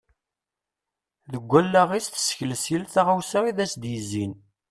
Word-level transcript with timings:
Deg 1.31 1.49
alaɣ-is 1.59 2.07
tessekles 2.09 2.63
yal 2.71 2.83
taɣawsa 2.93 3.39
i 3.49 3.53
as-d-yezzin. 3.63 4.33